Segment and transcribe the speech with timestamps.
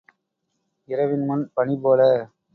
[0.89, 2.01] இரவிமுன் பணி போல.